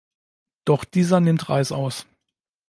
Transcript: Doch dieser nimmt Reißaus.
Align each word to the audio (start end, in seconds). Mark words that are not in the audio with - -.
Doch 0.65 0.83
dieser 0.83 1.19
nimmt 1.19 1.47
Reißaus. 1.47 2.07